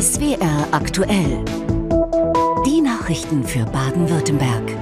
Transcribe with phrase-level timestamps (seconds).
[0.00, 1.44] SWR aktuell.
[2.66, 4.76] Die Nachrichten für Baden-Württemberg.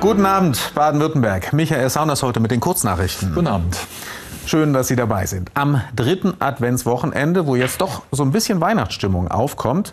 [0.00, 1.52] Guten Abend, Baden-Württemberg.
[1.52, 3.34] Michael Saunders heute mit den Kurznachrichten.
[3.34, 3.76] Guten Abend.
[4.46, 5.50] Schön, dass Sie dabei sind.
[5.52, 9.92] Am dritten Adventswochenende, wo jetzt doch so ein bisschen Weihnachtsstimmung aufkommt,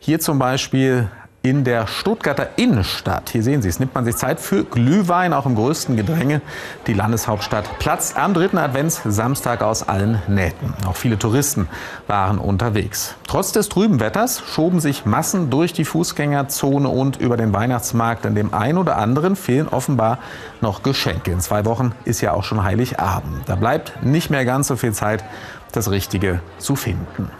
[0.00, 1.08] hier zum Beispiel
[1.42, 3.30] in der Stuttgarter Innenstadt.
[3.30, 6.42] Hier sehen Sie es, nimmt man sich Zeit für Glühwein, auch im größten Gedränge.
[6.86, 10.74] Die Landeshauptstadt platzt am dritten Adventssamstag aus allen Nähten.
[10.86, 11.66] Auch viele Touristen
[12.06, 13.14] waren unterwegs.
[13.26, 18.26] Trotz des trüben Wetters schoben sich Massen durch die Fußgängerzone und über den Weihnachtsmarkt.
[18.26, 20.18] In dem einen oder anderen fehlen offenbar
[20.60, 21.30] noch Geschenke.
[21.30, 23.48] In zwei Wochen ist ja auch schon Heiligabend.
[23.48, 25.24] Da bleibt nicht mehr ganz so viel Zeit,
[25.72, 27.30] das Richtige zu finden.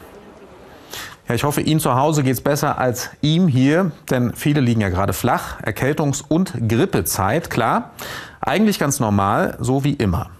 [1.30, 4.80] Ja, ich hoffe, Ihnen zu Hause geht es besser als ihm hier, denn viele liegen
[4.80, 5.60] ja gerade flach.
[5.60, 7.92] Erkältungs- und Grippezeit, klar,
[8.40, 10.30] eigentlich ganz normal, so wie immer.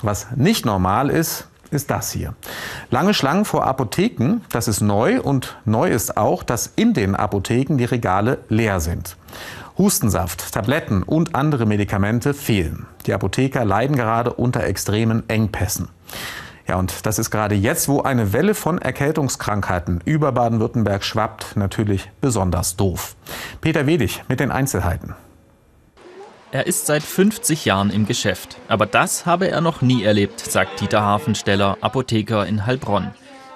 [0.00, 2.32] Was nicht normal ist, ist das hier.
[2.90, 7.76] Lange Schlangen vor Apotheken, das ist neu und neu ist auch, dass in den Apotheken
[7.76, 9.18] die Regale leer sind.
[9.76, 12.86] Hustensaft, Tabletten und andere Medikamente fehlen.
[13.04, 15.88] Die Apotheker leiden gerade unter extremen Engpässen.
[16.68, 22.10] Ja, und das ist gerade jetzt, wo eine Welle von Erkältungskrankheiten über Baden-Württemberg schwappt, natürlich
[22.20, 23.16] besonders doof.
[23.62, 25.14] Peter Wedig mit den Einzelheiten.
[26.52, 28.58] Er ist seit 50 Jahren im Geschäft.
[28.68, 33.12] Aber das habe er noch nie erlebt, sagt Dieter Hafensteller, Apotheker in Heilbronn.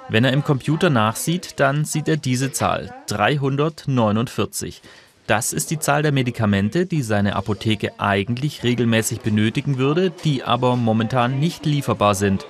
[0.09, 4.83] Wenn er im Computer nachsieht, dann sieht er diese Zahl 349.
[5.27, 10.77] Das ist die Zahl der Medikamente, die seine Apotheke eigentlich regelmäßig benötigen würde, die aber
[10.77, 12.47] momentan nicht lieferbar sind.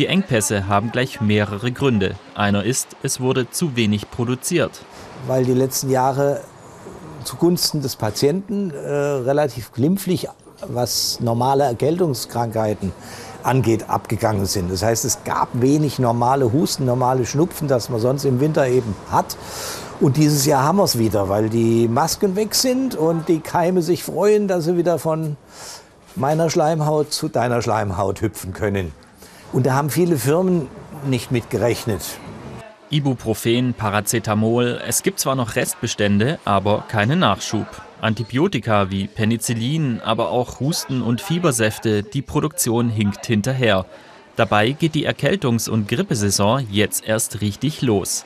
[0.00, 2.14] Die Engpässe haben gleich mehrere Gründe.
[2.34, 4.80] Einer ist, es wurde zu wenig produziert.
[5.26, 6.40] Weil die letzten Jahre
[7.24, 10.26] zugunsten des Patienten äh, relativ glimpflich,
[10.66, 12.92] was normale Erkältungskrankheiten
[13.42, 14.72] angeht, abgegangen sind.
[14.72, 18.96] Das heißt, es gab wenig normale Husten, normale Schnupfen, das man sonst im Winter eben
[19.10, 19.36] hat.
[20.00, 23.82] Und dieses Jahr haben wir es wieder, weil die Masken weg sind und die Keime
[23.82, 25.36] sich freuen, dass sie wieder von
[26.16, 28.92] meiner Schleimhaut zu deiner Schleimhaut hüpfen können.
[29.52, 30.68] Und da haben viele Firmen
[31.06, 32.02] nicht mit gerechnet.
[32.90, 37.66] Ibuprofen, Paracetamol, es gibt zwar noch Restbestände, aber keinen Nachschub.
[38.00, 43.86] Antibiotika wie Penicillin, aber auch Husten- und Fiebersäfte, die Produktion hinkt hinterher.
[44.36, 48.24] Dabei geht die Erkältungs- und Grippesaison jetzt erst richtig los.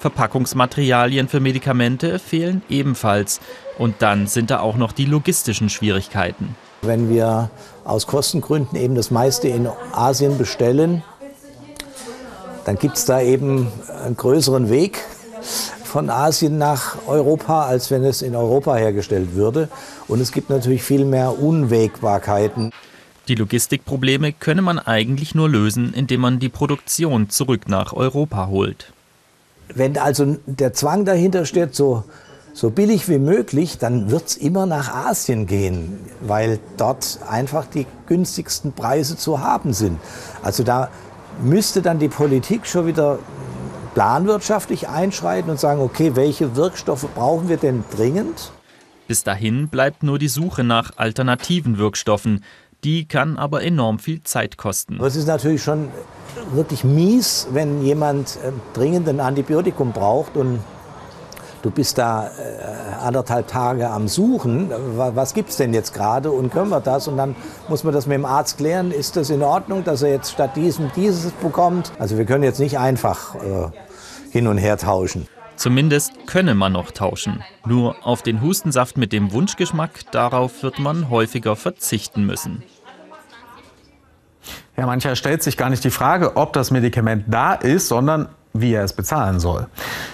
[0.00, 3.40] Verpackungsmaterialien für Medikamente fehlen ebenfalls.
[3.78, 6.56] Und dann sind da auch noch die logistischen Schwierigkeiten.
[6.86, 7.50] Wenn wir
[7.84, 11.02] aus Kostengründen eben das meiste in Asien bestellen,
[12.64, 13.68] dann gibt es da eben
[14.04, 15.00] einen größeren Weg
[15.84, 19.68] von Asien nach Europa, als wenn es in Europa hergestellt würde.
[20.08, 22.72] Und es gibt natürlich viel mehr Unwägbarkeiten.
[23.28, 28.92] Die Logistikprobleme könne man eigentlich nur lösen, indem man die Produktion zurück nach Europa holt.
[29.74, 32.04] Wenn also der Zwang dahinter steht, so
[32.54, 37.84] so billig wie möglich, dann wird es immer nach Asien gehen, weil dort einfach die
[38.06, 39.98] günstigsten Preise zu haben sind.
[40.42, 40.88] Also da
[41.42, 43.18] müsste dann die Politik schon wieder
[43.94, 48.52] planwirtschaftlich einschreiten und sagen, okay, welche Wirkstoffe brauchen wir denn dringend?
[49.08, 52.44] Bis dahin bleibt nur die Suche nach alternativen Wirkstoffen.
[52.84, 55.02] Die kann aber enorm viel Zeit kosten.
[55.02, 55.88] Es ist natürlich schon
[56.52, 60.60] wirklich mies, wenn jemand äh, dringend ein Antibiotikum braucht und
[61.64, 62.30] du bist da äh,
[63.02, 67.08] anderthalb Tage am Suchen, was gibt es denn jetzt gerade und können wir das?
[67.08, 67.34] Und dann
[67.68, 70.56] muss man das mit dem Arzt klären, ist das in Ordnung, dass er jetzt statt
[70.56, 71.92] diesem dieses bekommt?
[71.98, 73.70] Also wir können jetzt nicht einfach äh,
[74.30, 75.26] hin und her tauschen.
[75.56, 77.42] Zumindest könne man noch tauschen.
[77.64, 82.62] Nur auf den Hustensaft mit dem Wunschgeschmack, darauf wird man häufiger verzichten müssen.
[84.76, 88.72] Ja, mancher stellt sich gar nicht die Frage, ob das Medikament da ist, sondern wie
[88.72, 89.66] er es bezahlen soll.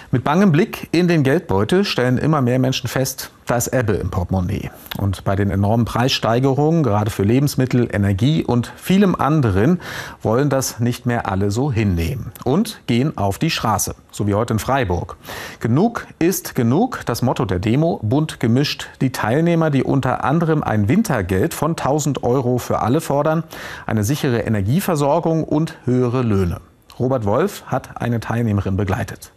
[0.09, 4.09] Mit bangem Blick in den Geldbeutel stellen immer mehr Menschen fest, da ist Ebbe im
[4.09, 4.71] Portemonnaie.
[4.97, 9.79] Und bei den enormen Preissteigerungen, gerade für Lebensmittel, Energie und vielem anderen,
[10.21, 14.53] wollen das nicht mehr alle so hinnehmen und gehen auf die Straße, so wie heute
[14.53, 15.17] in Freiburg.
[15.59, 18.89] Genug ist genug, das Motto der Demo, bunt gemischt.
[19.01, 23.43] Die Teilnehmer, die unter anderem ein Wintergeld von 1000 Euro für alle fordern,
[23.85, 26.59] eine sichere Energieversorgung und höhere Löhne.
[27.01, 29.31] Robert Wolf hat eine Teilnehmerin begleitet.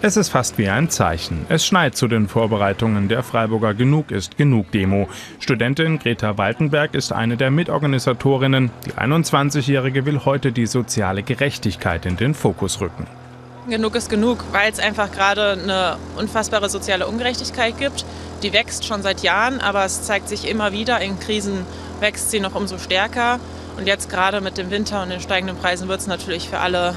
[0.00, 1.44] Es ist fast wie ein Zeichen.
[1.50, 5.08] Es schneit zu den Vorbereitungen der Freiburger Genug ist Genug Demo.
[5.40, 8.70] Studentin Greta Waltenberg ist eine der Mitorganisatorinnen.
[8.86, 13.06] Die 21-Jährige will heute die soziale Gerechtigkeit in den Fokus rücken.
[13.68, 18.06] Genug ist genug, weil es einfach gerade eine unfassbare soziale Ungerechtigkeit gibt.
[18.42, 20.98] Die wächst schon seit Jahren, aber es zeigt sich immer wieder.
[21.02, 21.66] In Krisen
[22.00, 23.38] wächst sie noch umso stärker.
[23.78, 26.96] Und jetzt gerade mit dem Winter und den steigenden Preisen wird es natürlich für alle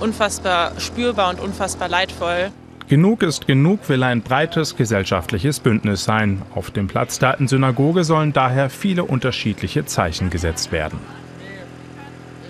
[0.00, 2.52] unfassbar spürbar und unfassbar leidvoll.
[2.86, 6.42] Genug ist genug will ein breites gesellschaftliches Bündnis sein.
[6.54, 11.00] Auf dem Platz der alten Synagoge sollen daher viele unterschiedliche Zeichen gesetzt werden.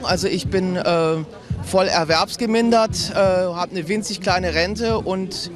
[0.02, 1.16] Also ich bin äh,
[1.64, 5.50] voll erwerbsgemindert, äh, habe eine winzig kleine Rente und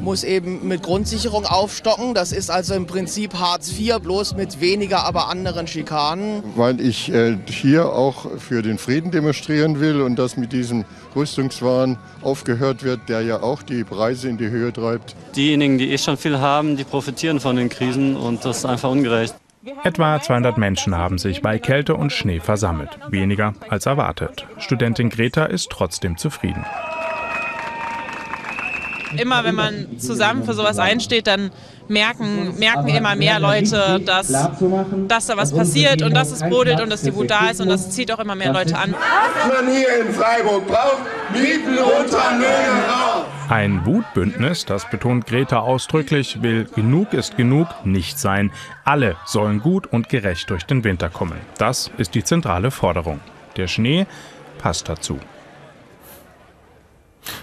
[0.00, 2.14] muss eben mit Grundsicherung aufstocken.
[2.14, 6.42] Das ist also im Prinzip Hartz IV, bloß mit weniger, aber anderen Schikanen.
[6.56, 11.98] Weil ich äh, hier auch für den Frieden demonstrieren will und dass mit diesem Rüstungswahn
[12.22, 15.14] aufgehört wird, der ja auch die Preise in die Höhe treibt.
[15.36, 18.90] Diejenigen, die eh schon viel haben, die profitieren von den Krisen und das ist einfach
[18.90, 19.34] ungerecht.
[19.84, 22.98] Etwa 200 Menschen haben sich bei Kälte und Schnee versammelt.
[23.10, 24.46] Weniger als erwartet.
[24.56, 26.64] Studentin Greta ist trotzdem zufrieden
[29.16, 31.50] immer wenn man zusammen für sowas einsteht, dann
[31.88, 34.28] merken, merken immer mehr Leute, dass,
[35.08, 37.68] dass da was passiert und dass es brodelt und dass die Wut da ist und
[37.68, 38.94] das zieht auch immer mehr Leute an.
[38.94, 41.02] Was man hier in Freiburg braucht,
[41.32, 43.26] Mieten runter, Löhne rauf.
[43.48, 48.52] Ein Wutbündnis, das betont Greta ausdrücklich, will genug ist genug nicht sein.
[48.84, 51.38] Alle sollen gut und gerecht durch den Winter kommen.
[51.58, 53.20] Das ist die zentrale Forderung.
[53.56, 54.06] Der Schnee
[54.58, 55.18] passt dazu.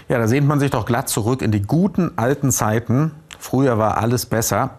[0.08, 3.12] Ja, da sehnt man sich doch glatt zurück in die guten alten Zeiten.
[3.38, 4.70] Früher war alles besser.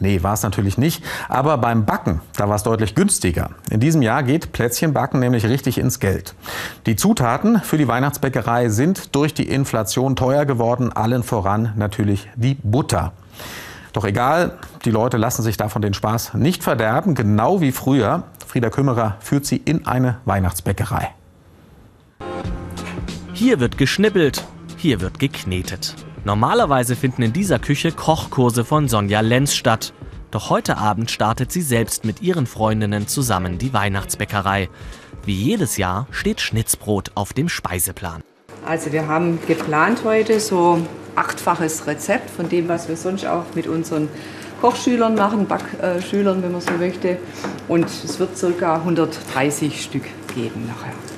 [0.00, 1.02] Nee, war es natürlich nicht.
[1.28, 3.50] Aber beim Backen, da war es deutlich günstiger.
[3.70, 6.34] In diesem Jahr geht Plätzchenbacken nämlich richtig ins Geld.
[6.86, 10.92] Die Zutaten für die Weihnachtsbäckerei sind durch die Inflation teuer geworden.
[10.92, 13.12] Allen voran natürlich die Butter.
[13.92, 17.14] Doch egal, die Leute lassen sich davon den Spaß nicht verderben.
[17.14, 18.24] Genau wie früher.
[18.46, 21.10] Frieda Kümmerer führt sie in eine Weihnachtsbäckerei.
[23.38, 24.44] Hier wird geschnippelt,
[24.78, 25.94] hier wird geknetet.
[26.24, 29.92] Normalerweise finden in dieser Küche Kochkurse von Sonja Lenz statt.
[30.32, 34.68] Doch heute Abend startet sie selbst mit ihren Freundinnen zusammen die Weihnachtsbäckerei.
[35.24, 38.22] Wie jedes Jahr steht Schnitzbrot auf dem Speiseplan.
[38.66, 43.68] Also wir haben geplant heute so achtfaches Rezept von dem, was wir sonst auch mit
[43.68, 44.08] unseren
[44.60, 47.18] Kochschülern machen, Backschülern, wenn man so möchte.
[47.68, 48.74] Und es wird ca.
[48.78, 51.17] 130 Stück geben nachher.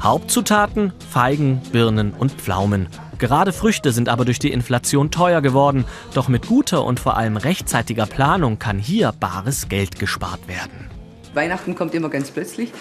[0.00, 2.88] Hauptzutaten Feigen, Birnen und Pflaumen.
[3.18, 5.84] Gerade Früchte sind aber durch die Inflation teuer geworden.
[6.14, 10.88] Doch mit guter und vor allem rechtzeitiger Planung kann hier bares Geld gespart werden.
[11.34, 12.72] Weihnachten kommt immer ganz plötzlich.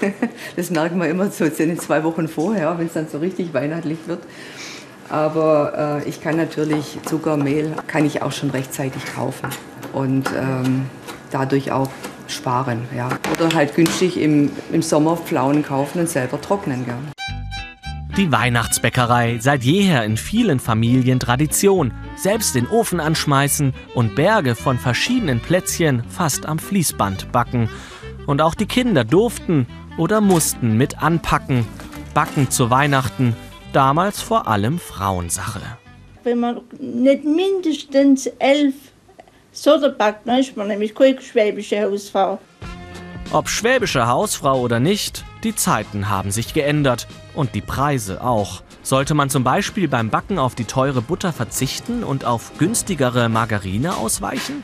[0.56, 4.22] Das merken wir immer so zwei Wochen vorher, wenn es dann so richtig weihnachtlich wird.
[5.08, 9.48] Aber äh, ich kann natürlich Zucker, Mehl, kann ich auch schon rechtzeitig kaufen
[9.92, 10.86] und ähm,
[11.30, 11.88] dadurch auch
[12.34, 12.82] sparen.
[12.96, 13.08] Ja.
[13.32, 16.84] Oder halt günstig im, im Sommer Pflaumen kaufen und selber trocknen.
[16.86, 16.98] Ja.
[18.16, 21.92] Die Weihnachtsbäckerei, seit jeher in vielen Familien Tradition.
[22.16, 27.68] Selbst den Ofen anschmeißen und Berge von verschiedenen Plätzchen fast am Fließband backen.
[28.26, 29.66] Und auch die Kinder durften
[29.98, 31.66] oder mussten mit anpacken.
[32.14, 33.34] Backen zu Weihnachten,
[33.72, 35.60] damals vor allem Frauensache.
[36.22, 38.74] Wenn man nicht mindestens elf
[39.54, 42.40] Soda backt, dann ist man nämlich keine schwäbische Hausfrau.
[43.32, 48.62] Ob schwäbische Hausfrau oder nicht, die Zeiten haben sich geändert und die Preise auch.
[48.82, 53.96] Sollte man zum Beispiel beim Backen auf die teure Butter verzichten und auf günstigere Margarine
[53.96, 54.62] ausweichen?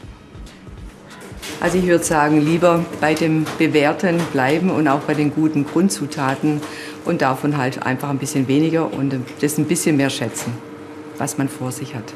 [1.61, 6.61] Also ich würde sagen, lieber bei dem Bewährten bleiben und auch bei den guten Grundzutaten
[7.05, 10.53] und davon halt einfach ein bisschen weniger und das ein bisschen mehr schätzen,
[11.17, 12.13] was man vor sich hat.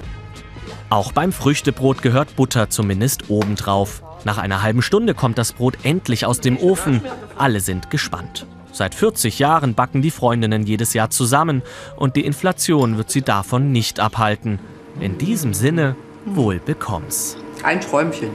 [0.91, 4.03] Auch beim Früchtebrot gehört Butter zumindest obendrauf.
[4.25, 7.03] Nach einer halben Stunde kommt das Brot endlich aus dem Ofen.
[7.37, 8.47] Alle sind gespannt.
[8.73, 11.62] Seit 40 Jahren backen die Freundinnen jedes Jahr zusammen
[11.97, 14.59] und die Inflation wird sie davon nicht abhalten.
[15.00, 17.37] In diesem Sinne, wohl bekomm's.
[17.62, 18.31] Ein Träumchen.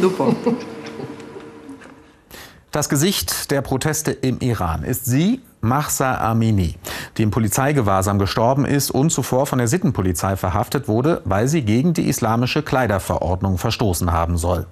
[0.00, 0.34] Super.
[2.70, 6.76] Das Gesicht der Proteste im Iran ist sie, Mahsa Amini,
[7.16, 11.94] die im Polizeigewahrsam gestorben ist und zuvor von der Sittenpolizei verhaftet wurde, weil sie gegen
[11.94, 14.66] die islamische Kleiderverordnung verstoßen haben soll.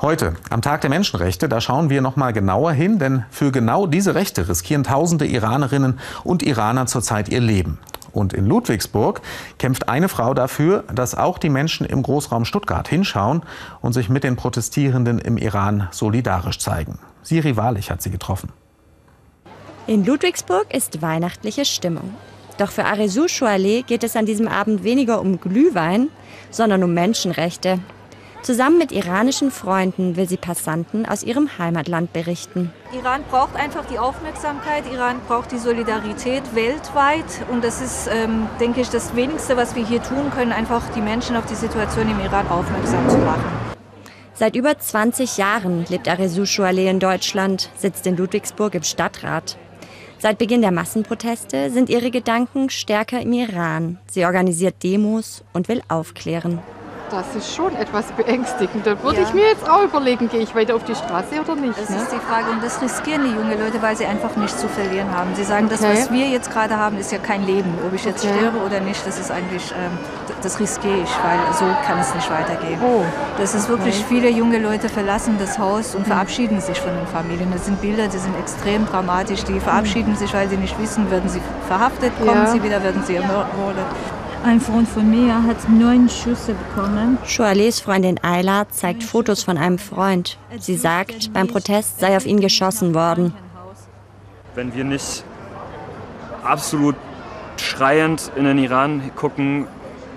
[0.00, 3.88] Heute, am Tag der Menschenrechte, da schauen wir noch mal genauer hin, denn für genau
[3.88, 7.78] diese Rechte riskieren tausende Iranerinnen und Iraner zurzeit ihr Leben.
[8.12, 9.20] Und in Ludwigsburg
[9.58, 13.42] kämpft eine Frau dafür, dass auch die Menschen im Großraum Stuttgart hinschauen
[13.80, 16.98] und sich mit den Protestierenden im Iran solidarisch zeigen.
[17.22, 18.52] Siri Wahrlich hat sie getroffen.
[19.88, 22.14] In Ludwigsburg ist weihnachtliche Stimmung.
[22.58, 26.08] Doch für Aresu Choualet geht es an diesem Abend weniger um Glühwein,
[26.50, 27.78] sondern um Menschenrechte.
[28.42, 32.70] Zusammen mit iranischen Freunden will sie Passanten aus ihrem Heimatland berichten.
[32.92, 37.24] Iran braucht einfach die Aufmerksamkeit, Iran braucht die Solidarität weltweit.
[37.50, 41.00] Und das ist, ähm, denke ich, das Wenigste, was wir hier tun können, einfach die
[41.00, 43.68] Menschen auf die Situation im Iran aufmerksam zu machen.
[44.34, 49.56] Seit über 20 Jahren lebt Aresu Choualet in Deutschland, sitzt in Ludwigsburg im Stadtrat.
[50.20, 53.98] Seit Beginn der Massenproteste sind ihre Gedanken stärker im Iran.
[54.10, 56.58] Sie organisiert Demos und will aufklären.
[57.10, 58.86] Das ist schon etwas beängstigend.
[58.86, 59.26] Da würde ja.
[59.26, 61.78] ich mir jetzt auch überlegen, gehe ich weiter auf die Straße oder nicht.
[61.78, 61.96] Das ne?
[61.96, 65.10] ist die Frage und das riskieren die jungen Leute, weil sie einfach nichts zu verlieren
[65.16, 65.34] haben.
[65.34, 65.92] Sie sagen, das, okay.
[65.92, 67.72] was wir jetzt gerade haben, ist ja kein Leben.
[67.86, 68.34] Ob ich jetzt okay.
[68.36, 69.96] sterbe oder nicht, das ist eigentlich, ähm,
[70.42, 72.78] das riskiere ich, weil so kann es nicht weitergehen.
[72.82, 73.04] Oh.
[73.38, 74.06] Das ist wirklich, okay.
[74.08, 76.12] viele junge Leute verlassen das Haus und hm.
[76.12, 77.50] verabschieden sich von den Familien.
[77.52, 79.44] Das sind Bilder, die sind extrem dramatisch.
[79.44, 82.46] Die verabschieden sich, weil sie nicht wissen, werden sie verhaftet, kommen ja.
[82.46, 83.86] sie wieder, werden sie ermordet.
[84.44, 87.18] Ein Freund von mir hat neun Schüsse bekommen.
[87.26, 90.38] Choalets Freundin Ayla zeigt Fotos von einem Freund.
[90.58, 93.34] Sie sagt, beim Protest sei auf ihn geschossen worden.
[94.54, 95.24] Wenn wir nicht
[96.44, 96.96] absolut
[97.56, 99.66] schreiend in den Iran gucken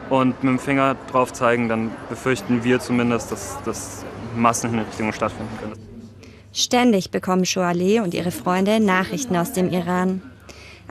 [0.10, 5.74] und mit dem Finger drauf zeigen, dann befürchten wir zumindest, dass, dass Massenhinrichtungen stattfinden können.
[6.54, 10.22] Ständig bekommen Choalet und ihre Freunde Nachrichten aus dem Iran.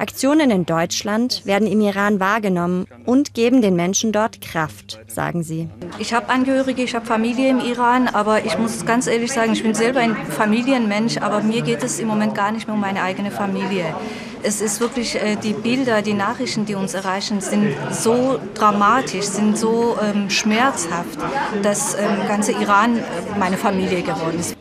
[0.01, 5.69] Aktionen in Deutschland werden im Iran wahrgenommen und geben den Menschen dort Kraft, sagen sie.
[5.99, 9.63] Ich habe Angehörige, ich habe Familie im Iran, aber ich muss ganz ehrlich sagen, ich
[9.63, 13.03] bin selber ein Familienmensch, aber mir geht es im Moment gar nicht mehr um meine
[13.03, 13.95] eigene Familie.
[14.43, 19.59] Es ist wirklich, äh, die Bilder, die Nachrichten, die uns erreichen, sind so dramatisch, sind
[19.59, 21.19] so ähm, schmerzhaft,
[21.63, 23.03] dass ähm, ganze Iran äh,
[23.39, 24.57] meine Familie geworden ist.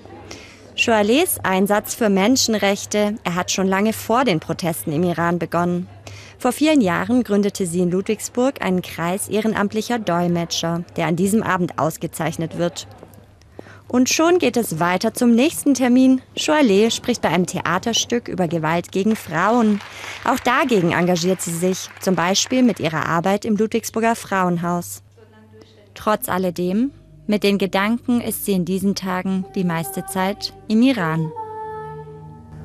[0.79, 5.89] Choalets Einsatz für Menschenrechte, er hat schon lange vor den Protesten im Iran begonnen.
[6.37, 11.77] Vor vielen Jahren gründete sie in Ludwigsburg einen Kreis ehrenamtlicher Dolmetscher, der an diesem Abend
[11.79, 12.87] ausgezeichnet wird.
[13.89, 16.21] Und schon geht es weiter zum nächsten Termin.
[16.37, 19.81] Choalet spricht bei einem Theaterstück über Gewalt gegen Frauen.
[20.23, 25.03] Auch dagegen engagiert sie sich, zum Beispiel mit ihrer Arbeit im Ludwigsburger Frauenhaus.
[25.93, 26.91] Trotz alledem
[27.29, 31.31] mit den Gedanken ist sie in diesen Tagen die meiste Zeit im Iran.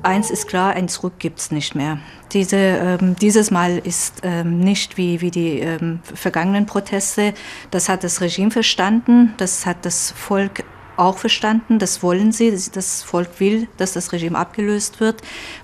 [0.01, 1.99] Eins ist klar, ein Zurück gibt es nicht mehr.
[2.31, 7.35] Diese, ähm, dieses Mal ist ähm, nicht wie, wie die ähm, vergangenen Proteste.
[7.69, 10.63] Das hat das Regime verstanden, das hat das Volk
[10.97, 12.51] auch verstanden, das wollen sie.
[12.73, 15.21] Das Volk will, dass das Regime abgelöst wird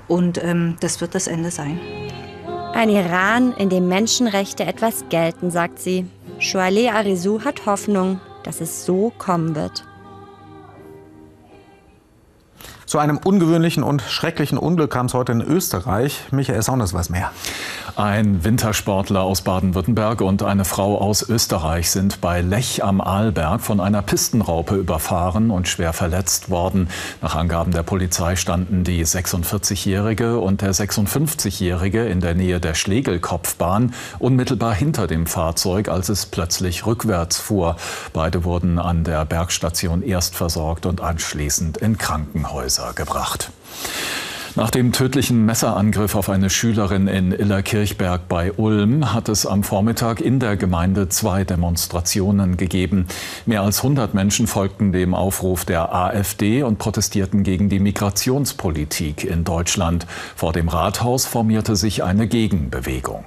[0.08, 1.80] und ähm, das wird das Ende sein.
[2.74, 6.06] Ein Iran, in dem Menschenrechte etwas gelten, sagt sie.
[6.38, 9.86] Shoaleh Arizou hat Hoffnung, dass es so kommen wird.
[12.86, 16.26] Zu einem ungewöhnlichen und schrecklichen Unglück kam es heute in Österreich.
[16.32, 17.32] Michael Saunders weiß mehr.
[17.96, 23.80] Ein Wintersportler aus Baden-Württemberg und eine Frau aus Österreich sind bei Lech am Arlberg von
[23.80, 26.90] einer Pistenraupe überfahren und schwer verletzt worden.
[27.22, 33.94] Nach Angaben der Polizei standen die 46-Jährige und der 56-Jährige in der Nähe der Schlegelkopfbahn
[34.20, 37.76] unmittelbar hinter dem Fahrzeug, als es plötzlich rückwärts fuhr.
[38.14, 42.94] Beide wurden an der Bergstation erst versorgt und anschließend in Krankenhäuser.
[42.96, 43.52] Gebracht.
[44.56, 50.20] Nach dem tödlichen Messerangriff auf eine Schülerin in Illerkirchberg bei Ulm hat es am Vormittag
[50.20, 53.08] in der Gemeinde zwei Demonstrationen gegeben.
[53.46, 59.46] Mehr als 100 Menschen folgten dem Aufruf der AfD und protestierten gegen die Migrationspolitik in
[59.46, 60.06] Deutschland.
[60.36, 63.24] Vor dem Rathaus formierte sich eine Gegenbewegung.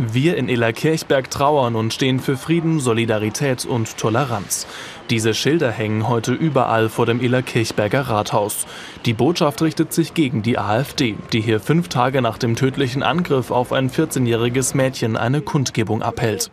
[0.00, 4.68] Wir in Illerkirchberg trauern und stehen für Frieden, Solidarität und Toleranz.
[5.10, 8.66] Diese Schilder hängen heute überall vor dem Illerkirchberger Rathaus.
[9.06, 13.50] Die Botschaft richtet sich gegen die AfD, die hier fünf Tage nach dem tödlichen Angriff
[13.50, 16.50] auf ein 14-jähriges Mädchen eine Kundgebung abhält.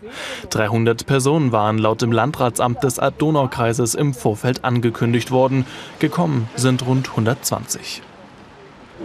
[0.51, 5.65] 300 Personen waren laut dem Landratsamt des Alb-Donau-Kreises im Vorfeld angekündigt worden.
[5.99, 8.01] Gekommen sind rund 120.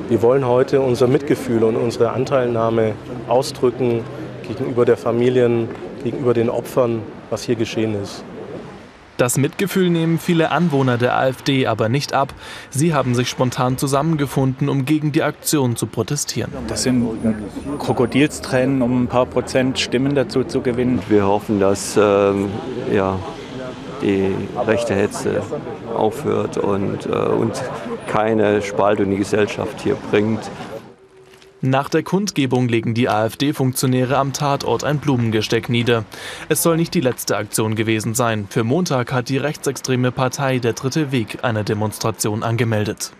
[0.09, 2.95] Wir wollen heute unser Mitgefühl und unsere Anteilnahme
[3.27, 4.05] ausdrücken
[4.47, 5.69] gegenüber der Familien,
[6.05, 8.23] gegenüber den Opfern, was hier geschehen ist.
[9.21, 12.33] Das Mitgefühl nehmen viele Anwohner der AfD aber nicht ab.
[12.71, 16.51] Sie haben sich spontan zusammengefunden, um gegen die Aktion zu protestieren.
[16.69, 17.07] Das sind
[17.79, 21.03] Krokodilstränen, um ein paar Prozent Stimmen dazu zu gewinnen.
[21.11, 22.49] Wir hoffen, dass ähm,
[22.91, 23.19] ja,
[24.01, 24.35] die
[24.67, 25.43] rechte Hetze
[25.95, 27.63] aufhört und, äh, und
[28.07, 30.51] keine Spaltung in die Gesellschaft hier bringt.
[31.63, 36.07] Nach der Kundgebung legen die AfD-Funktionäre am Tatort ein Blumengesteck nieder.
[36.49, 38.47] Es soll nicht die letzte Aktion gewesen sein.
[38.49, 43.13] Für Montag hat die rechtsextreme Partei Der Dritte Weg eine Demonstration angemeldet.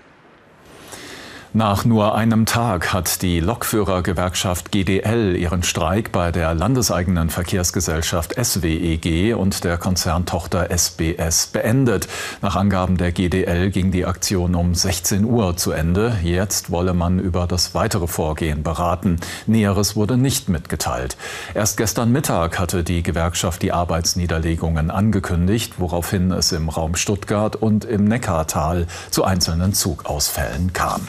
[1.53, 9.35] Nach nur einem Tag hat die Lokführergewerkschaft GDL ihren Streik bei der landeseigenen Verkehrsgesellschaft SWEG
[9.35, 12.07] und der Konzerntochter SBS beendet.
[12.41, 16.19] Nach Angaben der GDL ging die Aktion um 16 Uhr zu Ende.
[16.23, 19.17] Jetzt wolle man über das weitere Vorgehen beraten.
[19.49, 21.17] Näheres wurde nicht mitgeteilt.
[21.55, 27.85] Erst gestern Mittag hatte die Gewerkschaft die Arbeitsniederlegungen angekündigt, woraufhin es im Raum Stuttgart und
[27.85, 31.09] im Neckartal zu einzelnen Zugausfällen kam.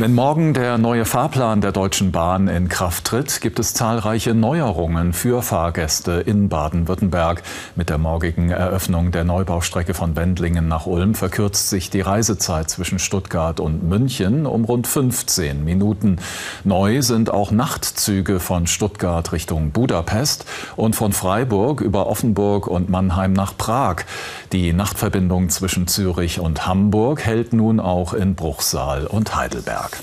[0.00, 5.12] Wenn morgen der neue Fahrplan der Deutschen Bahn in Kraft tritt, gibt es zahlreiche Neuerungen
[5.12, 7.42] für Fahrgäste in Baden-Württemberg.
[7.74, 13.00] Mit der morgigen Eröffnung der Neubaustrecke von Wendlingen nach Ulm verkürzt sich die Reisezeit zwischen
[13.00, 16.20] Stuttgart und München um rund 15 Minuten.
[16.62, 20.44] Neu sind auch Nachtzüge von Stuttgart Richtung Budapest
[20.76, 24.04] und von Freiburg über Offenburg und Mannheim nach Prag.
[24.52, 29.87] Die Nachtverbindung zwischen Zürich und Hamburg hält nun auch in Bruchsal und Heidelberg.
[29.88, 30.02] Tag.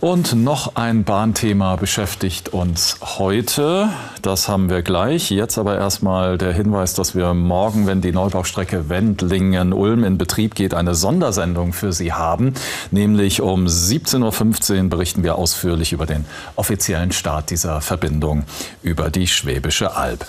[0.00, 3.90] Und noch ein Bahnthema beschäftigt uns heute.
[4.22, 5.30] Das haben wir gleich.
[5.30, 10.72] Jetzt aber erstmal der Hinweis, dass wir morgen, wenn die Neubaustrecke Wendlingen-Ulm in Betrieb geht,
[10.72, 12.54] eine Sondersendung für Sie haben.
[12.90, 16.24] Nämlich um 17.15 Uhr berichten wir ausführlich über den
[16.56, 18.44] offiziellen Start dieser Verbindung
[18.82, 20.24] über die Schwäbische Alb.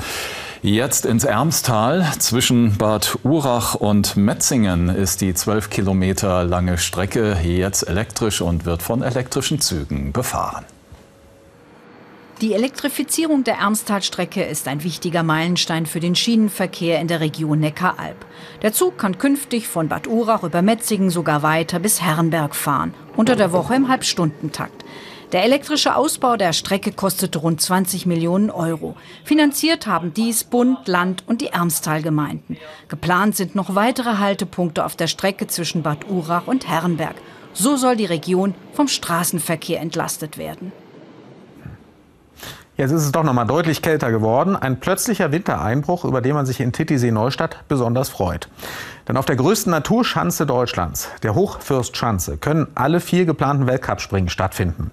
[0.63, 2.06] Jetzt ins Ermstal.
[2.20, 8.84] Zwischen Bad Urach und Metzingen ist die 12 Kilometer lange Strecke jetzt elektrisch und wird
[8.84, 10.63] von elektrischen Zügen befahren.
[12.41, 18.24] Die Elektrifizierung der Ermstalstrecke ist ein wichtiger Meilenstein für den Schienenverkehr in der Region Neckaralb.
[18.62, 23.36] Der Zug kann künftig von Bad Urach über Metzingen sogar weiter bis Herrenberg fahren, unter
[23.36, 24.86] der Woche im Halbstundentakt.
[25.31, 28.97] Der elektrische Ausbau der Strecke kostet rund 20 Millionen Euro.
[29.23, 32.57] Finanziert haben dies Bund, Land und die Ermstalgemeinden.
[32.89, 37.15] Geplant sind noch weitere Haltepunkte auf der Strecke zwischen Bad Urach und Herrenberg.
[37.53, 40.73] So soll die Region vom Straßenverkehr entlastet werden.
[42.81, 44.55] Jetzt ist es doch noch mal deutlich kälter geworden.
[44.55, 48.50] Ein plötzlicher Wintereinbruch, über den man sich in Titisee-Neustadt besonders freut.
[49.07, 54.89] Denn auf der größten Naturschanze Deutschlands, der Hochfürstschanze, können alle vier geplanten Weltcup-Springen stattfinden.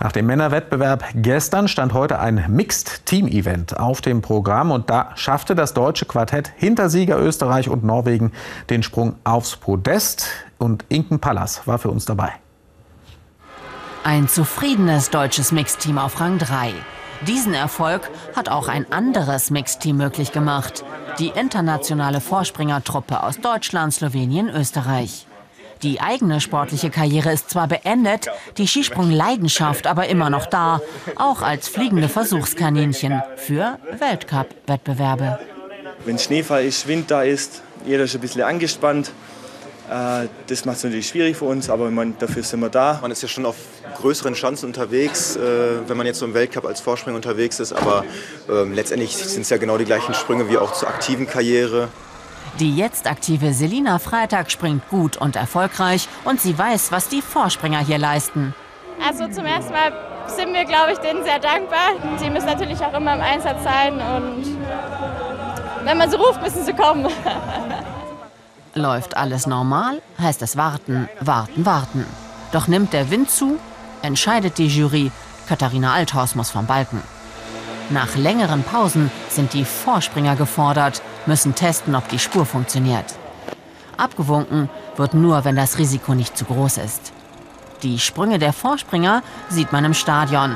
[0.00, 5.74] Nach dem Männerwettbewerb gestern stand heute ein Mixed-Team-Event auf dem Programm und da schaffte das
[5.74, 8.32] deutsche Quartett hinter Sieger Österreich und Norwegen
[8.70, 12.32] den Sprung aufs Podest und Inken Pallas war für uns dabei.
[14.02, 16.72] Ein zufriedenes deutsches Mixteam auf Rang 3.
[17.26, 20.84] Diesen Erfolg hat auch ein anderes Mixteam möglich gemacht.
[21.18, 25.26] Die internationale Vorspringertruppe aus Deutschland, Slowenien, Österreich.
[25.82, 30.80] Die eigene sportliche Karriere ist zwar beendet, die Skisprungleidenschaft aber immer noch da,
[31.16, 35.38] auch als fliegende Versuchskaninchen für Weltcup-Wettbewerbe.
[36.04, 39.12] Wenn Schneefall ist, Wind da ist, jeder ist ein bisschen angespannt.
[39.88, 42.98] Äh, das macht es natürlich schwierig für uns, aber man, dafür sind wir da.
[43.00, 43.56] Man ist ja schon auf
[43.96, 47.72] größeren Chancen unterwegs, äh, wenn man jetzt so im Weltcup als Vorspringer unterwegs ist.
[47.72, 48.04] Aber
[48.50, 51.88] ähm, letztendlich sind es ja genau die gleichen Sprünge wie auch zur aktiven Karriere.
[52.60, 57.80] Die jetzt aktive Selina Freitag springt gut und erfolgreich und sie weiß, was die Vorspringer
[57.80, 58.54] hier leisten.
[59.06, 59.92] Also zum ersten Mal
[60.26, 61.92] sind wir, glaube ich, denen sehr dankbar.
[62.18, 64.58] Sie müssen natürlich auch immer im Einsatz sein und
[65.84, 67.06] wenn man sie ruft, müssen sie kommen.
[68.78, 72.06] Läuft alles normal, heißt es warten, warten, warten.
[72.52, 73.58] Doch nimmt der Wind zu,
[74.02, 75.10] entscheidet die Jury,
[75.48, 77.02] Katharina Althaus muss vom Balken.
[77.90, 83.16] Nach längeren Pausen sind die Vorspringer gefordert, müssen testen, ob die Spur funktioniert.
[83.96, 87.12] Abgewunken wird nur, wenn das Risiko nicht zu groß ist.
[87.82, 90.54] Die Sprünge der Vorspringer sieht man im Stadion.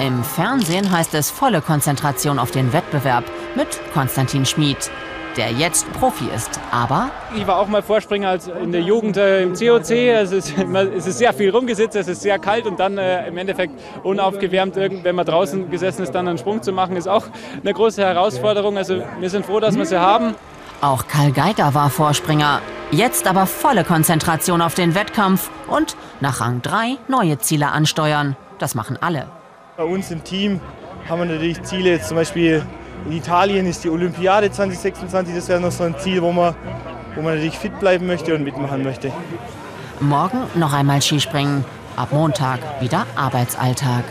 [0.00, 4.90] Im Fernsehen heißt es volle Konzentration auf den Wettbewerb mit Konstantin Schmid
[5.36, 6.60] der jetzt Profi ist.
[6.70, 9.90] Aber ich war auch mal Vorspringer als in der Jugend äh, im COC.
[9.90, 10.54] Es ist,
[10.96, 14.76] es ist sehr viel rumgesitzt, es ist sehr kalt und dann äh, im Endeffekt unaufgewärmt,
[14.76, 17.26] wenn man draußen gesessen ist, dann einen Sprung zu machen, ist auch
[17.62, 18.76] eine große Herausforderung.
[18.76, 20.34] Also wir sind froh, dass wir sie haben.
[20.80, 22.60] Auch Karl Geiger war Vorspringer.
[22.90, 28.36] Jetzt aber volle Konzentration auf den Wettkampf und nach Rang 3 neue Ziele ansteuern.
[28.58, 29.26] Das machen alle.
[29.76, 30.60] Bei uns im Team
[31.08, 32.64] haben wir natürlich Ziele, zum Beispiel
[33.06, 36.54] in Italien ist die Olympiade 2026, das wäre noch so ein Ziel, wo man,
[37.14, 39.12] wo man natürlich fit bleiben möchte und mitmachen möchte.
[40.00, 41.64] Morgen noch einmal Skispringen,
[41.96, 44.04] ab Montag wieder Arbeitsalltag.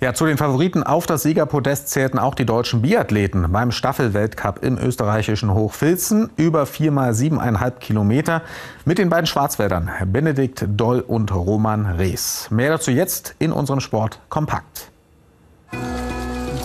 [0.00, 4.76] Ja, zu den Favoriten auf das Siegerpodest zählten auch die deutschen Biathleten beim Staffelweltcup im
[4.76, 8.42] österreichischen Hochfilzen über 4 mal 7,5 Kilometer
[8.84, 12.48] mit den beiden Schwarzwäldern Benedikt Doll und Roman Rees.
[12.50, 14.91] Mehr dazu jetzt in unserem Sport kompakt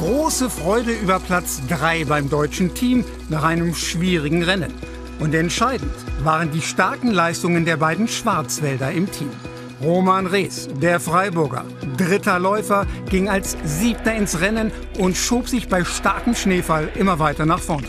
[0.08, 4.74] große Freude über Platz 3 beim deutschen Team nach einem schwierigen Rennen.
[5.20, 5.92] Und entscheidend
[6.24, 9.30] waren die starken Leistungen der beiden Schwarzwälder im Team.
[9.82, 11.66] Roman Rees, der Freiburger,
[11.98, 17.46] dritter Läufer, ging als Siebter ins Rennen und schob sich bei starkem Schneefall immer weiter
[17.46, 17.88] nach vorne.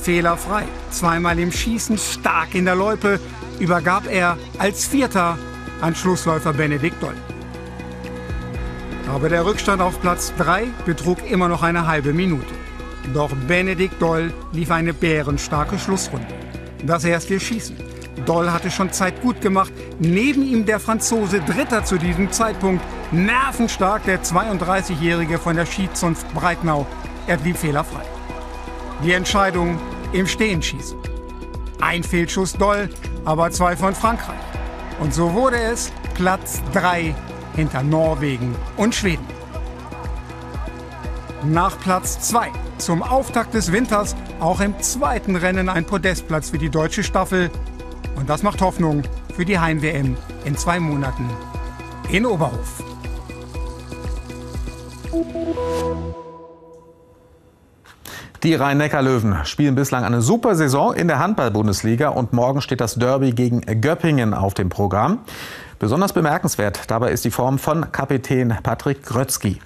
[0.00, 3.20] Fehlerfrei, zweimal im Schießen stark in der Loipe,
[3.60, 5.38] übergab er als Vierter
[5.80, 7.14] an Schlussläufer Benedikt Doll.
[9.08, 12.54] Aber der Rückstand auf Platz 3 betrug immer noch eine halbe Minute.
[13.12, 16.26] Doch Benedikt Doll lief eine bärenstarke Schlussrunde.
[16.84, 17.76] Das erste Schießen
[18.26, 19.72] Doll hatte schon Zeit gut gemacht.
[19.98, 22.82] Neben ihm der Franzose, Dritter zu diesem Zeitpunkt.
[23.12, 26.86] Nervenstark der 32-Jährige von der Skizunft Breitnau.
[27.26, 28.02] Er blieb fehlerfrei.
[29.02, 29.78] Die Entscheidung
[30.12, 30.98] im Stehenschießen.
[31.80, 32.88] Ein Fehlschuss Doll,
[33.24, 34.38] aber zwei von Frankreich.
[35.00, 37.14] Und so wurde es Platz 3
[37.54, 39.26] hinter Norwegen und Schweden.
[41.44, 46.70] Nach Platz 2 zum Auftakt des Winters auch im zweiten Rennen ein Podestplatz für die
[46.70, 47.50] deutsche Staffel.
[48.16, 49.02] Und das macht Hoffnung
[49.34, 51.28] für die Heim-WM in zwei Monaten
[52.10, 52.82] in Oberhof.
[58.44, 63.32] Die Rhein-Neckar-Löwen spielen bislang eine super Saison in der Handball-Bundesliga und morgen steht das Derby
[63.32, 65.20] gegen Göppingen auf dem Programm.
[65.78, 69.60] Besonders bemerkenswert dabei ist die Form von Kapitän Patrick Grötzky.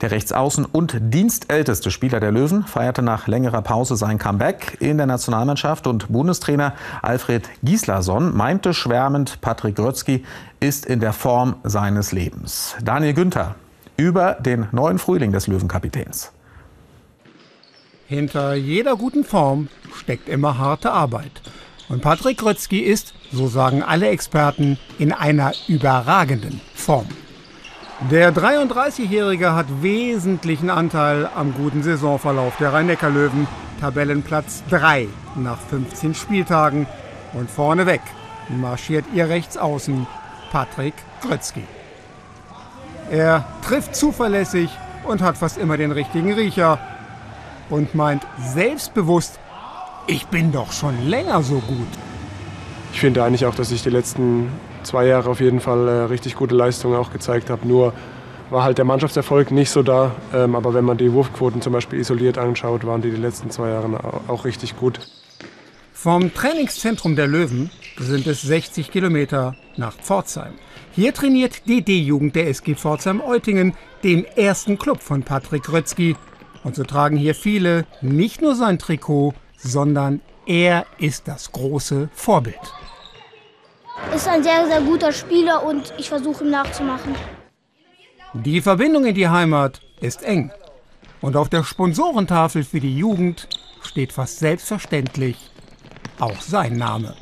[0.00, 5.06] Der Rechtsaußen und dienstälteste Spieler der Löwen feierte nach längerer Pause sein Comeback in der
[5.06, 10.24] Nationalmannschaft und Bundestrainer Alfred Gislason meinte schwärmend, Patrick Grötzky
[10.58, 12.74] ist in der Form seines Lebens.
[12.82, 13.54] Daniel Günther
[13.96, 16.33] über den neuen Frühling des Löwenkapitäns.
[18.06, 21.40] Hinter jeder guten Form steckt immer harte Arbeit.
[21.88, 27.06] Und Patrick Grötzky ist, so sagen alle Experten, in einer überragenden Form.
[28.10, 33.46] Der 33-Jährige hat wesentlichen Anteil am guten Saisonverlauf der Rhein-Neckar-Löwen.
[33.80, 36.86] Tabellenplatz 3 nach 15 Spieltagen.
[37.32, 38.02] Und vorneweg
[38.48, 40.06] marschiert ihr Rechtsaußen
[40.52, 41.64] Patrick Grötzky.
[43.10, 44.68] Er trifft zuverlässig
[45.04, 46.78] und hat fast immer den richtigen Riecher
[47.70, 49.38] und meint selbstbewusst,
[50.06, 51.88] ich bin doch schon länger so gut.
[52.92, 54.48] Ich finde eigentlich auch, dass ich die letzten
[54.82, 57.66] zwei Jahre auf jeden Fall äh, richtig gute Leistungen auch gezeigt habe.
[57.66, 57.92] Nur
[58.50, 60.14] war halt der Mannschaftserfolg nicht so da.
[60.32, 63.70] Ähm, aber wenn man die Wurfquoten zum Beispiel isoliert anschaut, waren die die letzten zwei
[63.70, 65.00] Jahre auch richtig gut.
[65.92, 70.52] Vom Trainingszentrum der Löwen sind es 60 Kilometer nach Pforzheim.
[70.92, 76.14] Hier trainiert die D-Jugend der SG Pforzheim-Eutingen, dem ersten Club von Patrick Rötzky.
[76.64, 82.58] Und so tragen hier viele nicht nur sein Trikot, sondern er ist das große Vorbild.
[84.14, 87.14] Ist ein sehr, sehr guter Spieler und ich versuche ihm nachzumachen.
[88.34, 90.50] Die Verbindung in die Heimat ist eng.
[91.20, 93.48] Und auf der Sponsorentafel für die Jugend
[93.82, 95.36] steht fast selbstverständlich
[96.18, 97.14] auch sein Name.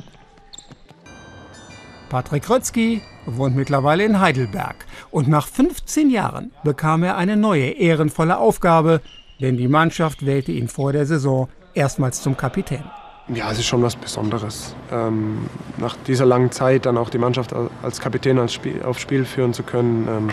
[2.09, 8.37] Patrick Rötzky wohnt mittlerweile in Heidelberg und nach 15 Jahren bekam er eine neue ehrenvolle
[8.37, 9.01] Aufgabe,
[9.43, 12.83] denn die Mannschaft wählte ihn vor der Saison erstmals zum Kapitän.
[13.27, 14.73] Ja, es ist schon was Besonderes.
[14.89, 19.25] Ähm, nach dieser langen Zeit dann auch die Mannschaft als Kapitän als Spiel, aufs Spiel
[19.25, 20.07] führen zu können.
[20.07, 20.29] Ähm,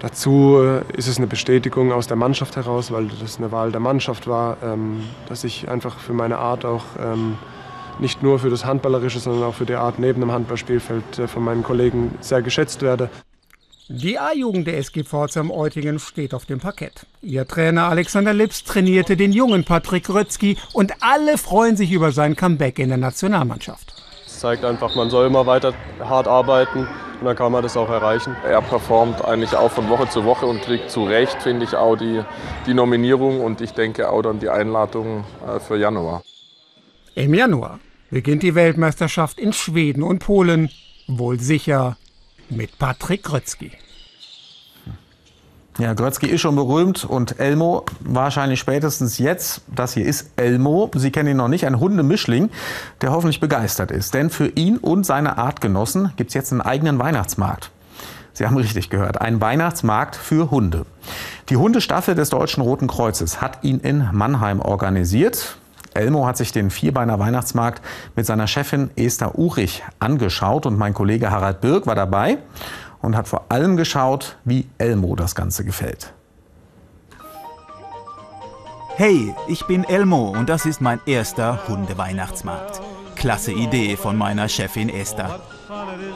[0.00, 3.80] dazu äh, ist es eine Bestätigung aus der Mannschaft heraus, weil das eine Wahl der
[3.80, 7.38] Mannschaft war, ähm, dass ich einfach für meine Art auch ähm,
[8.00, 11.42] nicht nur für das Handballerische, sondern auch für die Art neben dem Handballspielfeld äh, von
[11.42, 13.08] meinen Kollegen sehr geschätzt werde.
[13.90, 17.06] Die A-Jugend der SG Pforzheim Eutingen steht auf dem Parkett.
[17.22, 22.36] Ihr Trainer Alexander Lips trainierte den jungen Patrick Rötzky und alle freuen sich über sein
[22.36, 23.94] Comeback in der Nationalmannschaft.
[24.26, 27.88] Es zeigt einfach, man soll immer weiter hart arbeiten und dann kann man das auch
[27.88, 28.36] erreichen.
[28.44, 31.96] Er performt eigentlich auch von Woche zu Woche und kriegt zu Recht, finde ich, auch
[31.96, 32.22] die,
[32.66, 36.22] die Nominierung und ich denke auch dann die Einladung äh, für Januar.
[37.14, 40.68] Im Januar beginnt die Weltmeisterschaft in Schweden und Polen.
[41.06, 41.96] Wohl sicher
[42.50, 43.72] mit Patrick Grötzky.
[45.78, 49.60] Ja, Grötzky ist schon berühmt und Elmo wahrscheinlich spätestens jetzt.
[49.68, 50.90] Das hier ist Elmo.
[50.96, 52.50] Sie kennen ihn noch nicht, ein Hundemischling,
[53.00, 54.12] der hoffentlich begeistert ist.
[54.12, 57.70] Denn für ihn und seine Artgenossen gibt es jetzt einen eigenen Weihnachtsmarkt.
[58.32, 60.84] Sie haben richtig gehört, ein Weihnachtsmarkt für Hunde.
[61.48, 65.58] Die Hundestaffel des Deutschen Roten Kreuzes hat ihn in Mannheim organisiert.
[65.98, 67.82] Elmo hat sich den Vierbeiner Weihnachtsmarkt
[68.14, 72.38] mit seiner Chefin Esther Urich angeschaut und mein Kollege Harald Birk war dabei
[73.02, 76.12] und hat vor allem geschaut, wie Elmo das Ganze gefällt.
[78.96, 82.80] Hey, ich bin Elmo und das ist mein erster Hundeweihnachtsmarkt.
[83.16, 85.40] Klasse Idee von meiner Chefin Esther.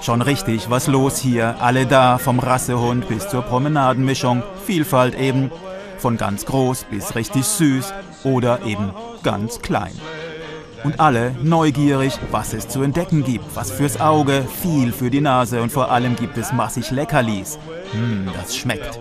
[0.00, 1.56] Schon richtig, was los hier?
[1.60, 4.44] Alle da, vom Rassehund bis zur Promenadenmischung.
[4.64, 5.50] Vielfalt eben.
[6.02, 8.90] Von ganz groß bis richtig süß oder eben
[9.22, 9.92] ganz klein.
[10.82, 13.44] Und alle neugierig, was es zu entdecken gibt.
[13.54, 17.56] Was fürs Auge, viel für die Nase und vor allem gibt es massig Leckerlis.
[17.92, 18.98] Hm, das schmeckt.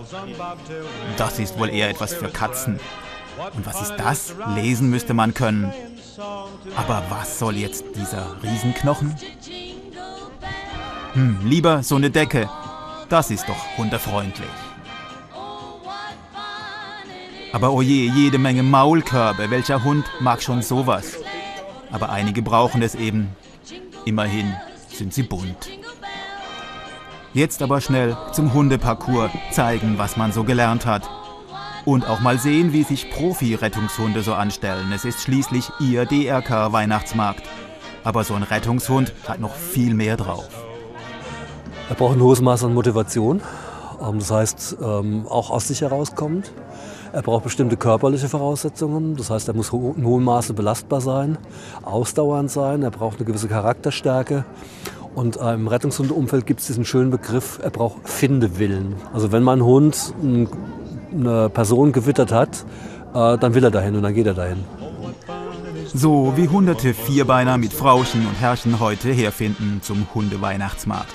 [1.16, 2.78] Das ist wohl eher etwas für Katzen.
[3.52, 4.34] Und was ist das?
[4.54, 5.72] Lesen müsste man können.
[6.76, 9.16] Aber was soll jetzt dieser Riesenknochen?
[11.14, 12.48] Hm, lieber so eine Decke.
[13.08, 14.46] Das ist doch hundefreundlich.
[17.52, 19.50] Aber oje, jede Menge Maulkörbe.
[19.50, 21.18] Welcher Hund mag schon sowas?
[21.90, 23.28] Aber einige brauchen es eben.
[24.06, 24.54] Immerhin
[24.88, 25.68] sind sie bunt.
[27.34, 31.08] Jetzt aber schnell zum Hundeparcours zeigen, was man so gelernt hat.
[31.84, 34.90] Und auch mal sehen, wie sich Profi-Rettungshunde so anstellen.
[34.92, 37.42] Es ist schließlich ihr DRK-Weihnachtsmarkt.
[38.04, 40.48] Aber so ein Rettungshund hat noch viel mehr drauf.
[41.88, 43.42] Er braucht ein hohes Maß an Motivation.
[44.06, 46.52] Ähm, das heißt, ähm, auch aus sich herauskommt.
[47.12, 49.16] Er braucht bestimmte körperliche Voraussetzungen.
[49.16, 51.38] Das heißt, er muss in hohem Maße belastbar sein,
[51.82, 52.82] ausdauernd sein.
[52.82, 54.44] Er braucht eine gewisse Charakterstärke.
[55.14, 58.94] Und im Rettungshundeumfeld gibt es diesen schönen Begriff, er braucht Findewillen.
[59.12, 60.14] Also wenn mein Hund
[61.12, 62.64] eine Person gewittert hat,
[63.14, 64.64] äh, dann will er dahin und dann geht er dahin.
[65.92, 71.12] So wie hunderte Vierbeiner mit Frauchen und Herrchen heute herfinden zum Hundeweihnachtsmarkt.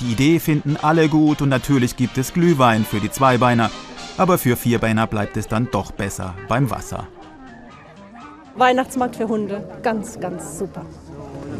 [0.00, 3.70] Die Idee finden alle gut und natürlich gibt es Glühwein für die Zweibeiner.
[4.16, 7.06] Aber für Vierbeiner bleibt es dann doch besser beim Wasser.
[8.56, 10.84] Weihnachtsmarkt für Hunde, ganz, ganz super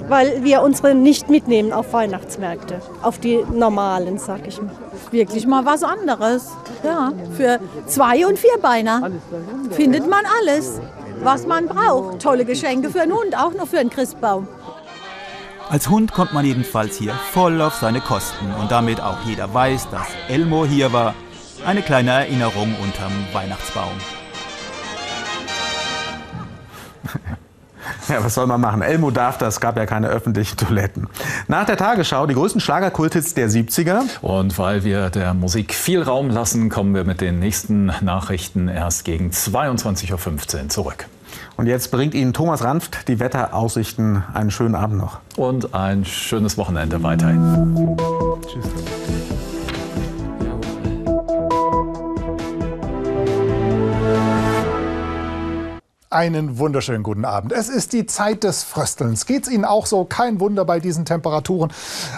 [0.09, 4.71] weil wir unsere nicht mitnehmen auf Weihnachtsmärkte, auf die normalen, sag ich mal.
[5.11, 6.51] Wirklich mal was anderes.
[6.85, 9.11] Ja, für Zwei- und Vierbeiner
[9.71, 10.81] findet man alles,
[11.23, 12.21] was man braucht.
[12.21, 14.49] Tolle Geschenke für einen Hund, auch noch für einen Christbaum.
[15.71, 19.91] Als Hund kommt man jedenfalls hier voll auf seine Kosten und damit auch jeder weiß,
[19.91, 21.15] dass Elmo hier war.
[21.67, 23.93] Eine kleine Erinnerung unterm Weihnachtsbaum.
[28.09, 28.81] Ja, was soll man machen?
[28.81, 31.09] Elmo darf das, gab ja keine öffentlichen Toiletten.
[31.47, 34.01] Nach der Tagesschau die größten Schlagerkulthits der 70er.
[34.23, 39.05] Und weil wir der Musik viel Raum lassen, kommen wir mit den nächsten Nachrichten erst
[39.05, 41.07] gegen 22.15 Uhr zurück.
[41.59, 44.23] Und jetzt bringt Ihnen Thomas Ranft die Wetteraussichten.
[44.33, 45.19] Einen schönen Abend noch.
[45.37, 47.97] Und ein schönes Wochenende weiterhin.
[48.47, 48.65] Tschüss.
[56.11, 57.53] Einen wunderschönen guten Abend.
[57.53, 59.27] Es ist die Zeit des Fröstelns.
[59.27, 60.07] Geht's Ihnen auch so?
[60.07, 61.71] Kein Wunder bei diesen Temperaturen.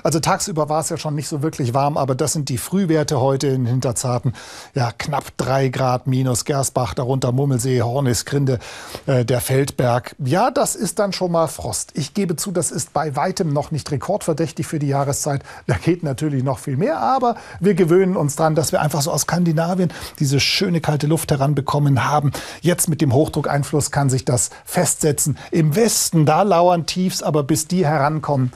[0.05, 3.21] Also tagsüber war es ja schon nicht so wirklich warm, aber das sind die Frühwerte
[3.21, 4.35] heute in Hinterzarten.
[4.77, 8.61] Ja, knapp drei Grad minus Gersbach, darunter Mummelsee, Hornis, Grinde,
[9.07, 10.15] äh, der Feldberg.
[10.25, 11.91] Ja, das ist dann schon mal Frost.
[11.95, 15.43] Ich gebe zu, das ist bei weitem noch nicht rekordverdächtig für die Jahreszeit.
[15.67, 19.11] Da geht natürlich noch viel mehr, aber wir gewöhnen uns dran, dass wir einfach so
[19.11, 22.31] aus Skandinavien diese schöne kalte Luft heranbekommen haben.
[22.61, 25.39] Jetzt mit dem Hochdruckeinfluss Einfluss kann sich das festsetzen.
[25.51, 28.53] Im Westen, da lauern Tiefs, aber bis die herankommen,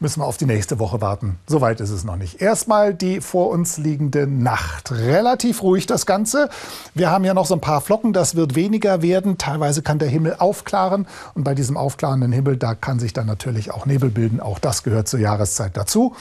[0.00, 1.38] müssen wir auf die nächste Woche warten.
[1.46, 2.42] Soweit ist es noch nicht.
[2.42, 4.90] Erstmal die vor uns liegende Nacht.
[4.90, 6.48] Relativ ruhig das Ganze.
[6.92, 9.38] Wir haben ja noch so ein paar Flocken, das wird weniger werden.
[9.38, 13.70] Teilweise kann der Himmel aufklaren und bei diesem aufklarenden Himmel, da kann sich dann natürlich
[13.70, 14.40] auch Nebel bilden.
[14.40, 16.16] Auch das gehört zur Jahreszeit dazu.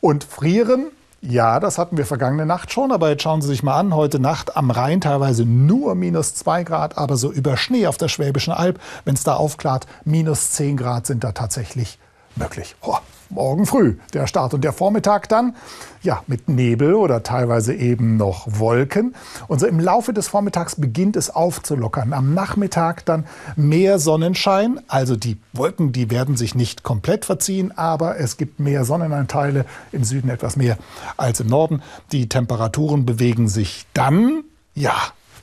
[0.00, 3.78] Und frieren ja, das hatten wir vergangene Nacht schon, aber jetzt schauen Sie sich mal
[3.78, 3.94] an.
[3.94, 8.08] Heute Nacht am Rhein teilweise nur minus 2 Grad, aber so über Schnee auf der
[8.08, 11.98] Schwäbischen Alb, wenn es da aufklart, minus 10 Grad sind da tatsächlich
[12.36, 12.74] möglich.
[12.80, 12.96] Oh,
[13.30, 15.54] morgen früh der Start und der Vormittag dann,
[16.02, 19.14] ja, mit Nebel oder teilweise eben noch Wolken.
[19.48, 22.12] Und so im Laufe des Vormittags beginnt es aufzulockern.
[22.12, 24.80] Am Nachmittag dann mehr Sonnenschein.
[24.88, 30.04] Also die Wolken, die werden sich nicht komplett verziehen, aber es gibt mehr Sonnenanteile, im
[30.04, 30.78] Süden etwas mehr
[31.16, 31.82] als im Norden.
[32.12, 34.94] Die Temperaturen bewegen sich dann, ja,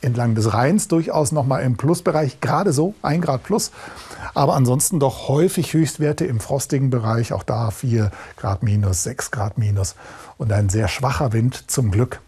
[0.07, 3.71] entlang des Rheins durchaus noch mal im Plusbereich, gerade so ein Grad plus.
[4.33, 9.57] Aber ansonsten doch häufig Höchstwerte im frostigen Bereich, auch da 4 Grad minus, 6 Grad
[9.57, 9.95] minus
[10.37, 12.21] und ein sehr schwacher Wind zum Glück.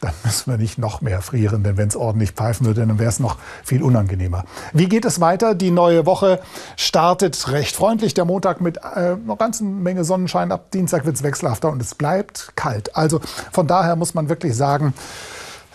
[0.00, 3.08] Dann müssen wir nicht noch mehr frieren, denn wenn es ordentlich pfeifen würde, dann wäre
[3.08, 4.44] es noch viel unangenehmer.
[4.74, 5.54] Wie geht es weiter?
[5.54, 6.40] Die neue Woche
[6.76, 8.12] startet recht freundlich.
[8.12, 10.52] Der Montag mit äh, einer ganzen Menge Sonnenschein.
[10.52, 12.94] Ab Dienstag wird es wechselhafter und es bleibt kalt.
[12.94, 13.20] Also
[13.50, 14.92] von daher muss man wirklich sagen,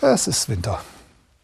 [0.00, 0.80] es ist Winter.